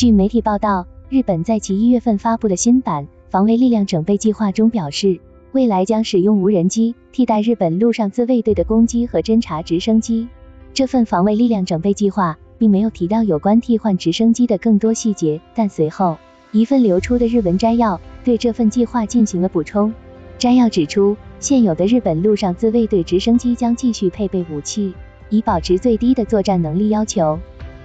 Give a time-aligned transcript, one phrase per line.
[0.00, 5.20] 据媒体报道，日本在其一月份发布的新版防卫力量整备计划中表示，
[5.52, 10.26] 未来将使用无人机替代日本陆上自卫队的攻击和侦察直升机。
[10.72, 16.16] 这份防卫力量整备计划并没有提到有关替换直升机的更多细节，但随后
[16.50, 19.92] 一份流出的日文摘要对这份计划进行了补充。
[20.38, 24.94] 摘要指出，现有的日本陆上自卫队直升机将继续配备武器，
[25.28, 27.38] 以保持最低的作战能力要求。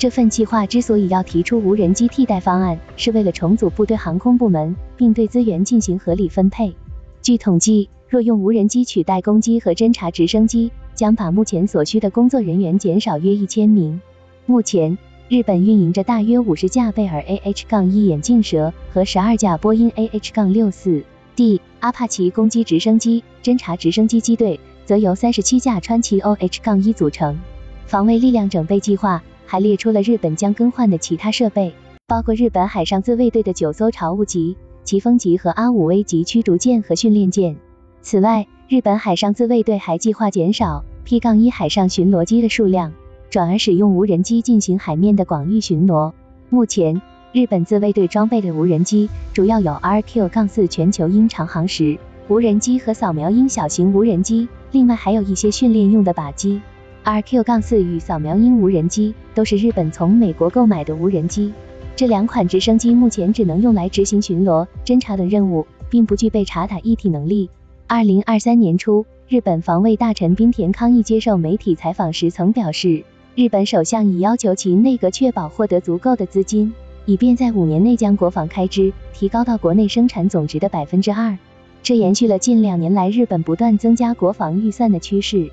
[0.00, 6.74] 这份计划之所以要提出无人机替代方案，是为了重组部队航空部门，并对资源进行合理分配。
[7.20, 14.00] 据统计，若用无人机取代攻击和侦察直升机，将把目前所需的工作人员减少约一千名。
[14.46, 14.96] 目前，
[15.28, 27.38] 日本运营着大约五十架贝尔 AH-1 眼镜蛇和十二架波音 AH-64D 阿帕奇攻击直升机，侦察直升机机队则由三十七架川崎 OH-1 组成。
[27.84, 29.22] 防卫力量整备计划。
[29.50, 31.74] 还列出了日本将更换的其他设备，
[32.06, 37.56] 包括日本海上自卫队的九艘朝务级、疾风级和阿五 A 级驱逐舰和训练舰。
[38.00, 42.92] 此外，日本海上自卫队还计划减少 P-1 海上巡逻机的数量，
[43.28, 46.12] 转而使用无人机进行海面的广域巡逻。
[46.48, 56.60] 目前，日本自卫队装备的无人机主要有 RQ-4 全球鹰长航时无人机和扫描鹰小型无人机，另外还有一些训练用的靶机。
[57.04, 61.52] RQ-4 与扫描鹰无人机都是日本从美国购买的无人机。
[61.96, 67.50] 这两款直升机目前只能用来执行巡逻、侦察等任务，并不具备察打一体能力。
[67.86, 73.02] 二零二三年初，日本防卫大臣滨田康义接受媒体采访时曾表示，
[73.34, 76.72] 日本首相已要求其内阁确保获得足够的资金，
[77.06, 81.36] 以便在五年内将国防开支提高到国内生产总值的百分之二。
[81.82, 85.50] 这延续了近两年来日本不断增加国防预算的趋势。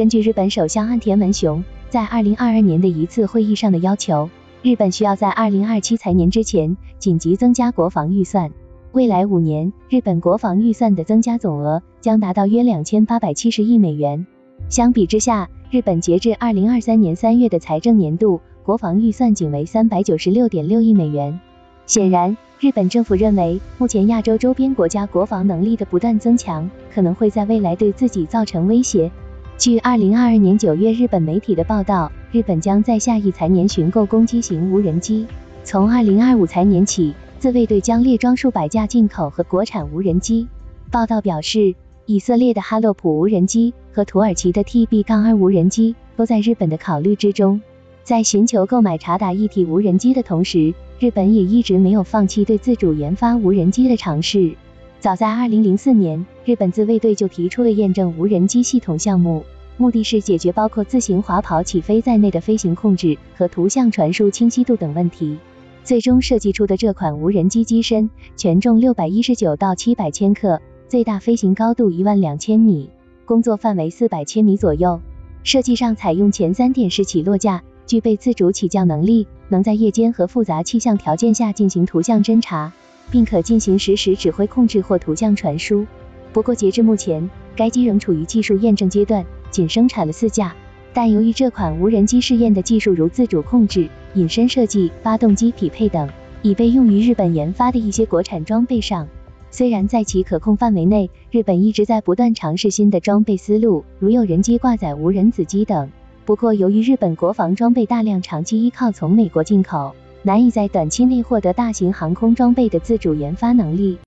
[0.00, 4.30] 根据日本首相岸田文雄在二零二二年的一次会议上的要求，
[4.62, 8.50] 日本需要在二零二七财年之前紧急增加国防预算。
[8.92, 14.26] 未来五年，日本国防预算的增加总额将达到约两千八百七十亿美元。
[14.70, 21.38] 相比之下，日本截至二零二三年三月的财政年度国防预算仅为三百九十六点六亿美元。
[21.84, 29.12] 显然，日本政府认为，目前亚洲周边国家国防能力的不断增强，可能会在未来对自己造成威胁。
[29.60, 35.26] 据二零二二年九月日本媒体的报道，日本将在下一财年寻购攻击型无人机。
[35.64, 40.48] 从二零二五财年起，自卫队将列装数百架进口和国产无人机。
[40.90, 41.74] 报道表示，
[42.06, 47.60] 以色列的哈洛普无人机和土耳其的 TB-2 无人机都在日本的考虑之中。
[48.02, 54.54] 在寻求购买察打一体无人机的同时，日本也一直没有放弃对自主研发无人机的尝试。
[55.00, 59.42] 早在二零零四年，日本自卫队就提出了验证无人机系统项目，
[59.78, 65.38] 目的是解决包括自行滑跑起飞在内的飞行控制和图像传输清晰度等问题。
[65.82, 72.90] 最终设计出的这款无人机机身全重六百一十九到七百千克，最大飞行高度一万两千米，
[73.24, 75.00] 工作范围四百千米左右。
[75.44, 82.70] 设计上采用前三点式起落架，具备自主起降能力，能在夜间和复杂气象条件下进行图像侦察。
[83.10, 85.86] 并可进行实时指挥控制或图像传输。
[86.32, 90.54] 不过，截至目前，该机仍处于技术验证阶段，仅生产了四架。
[90.92, 96.08] 但由于这款无人机试验的技术如自主控制、隐身设计、发动机匹配等，
[96.42, 99.06] 已被用于日本研发的一些国产装备上。
[99.52, 105.90] 虽然在其可控范围内，日本一直在不断尝试新的装备思路，如有人机挂载无人子机等。
[106.24, 109.94] 不过，由于日本国防装备大量长期依靠从美国进口。
[110.22, 113.98] 难以在短期内获得大型航空装备的自主研发能力。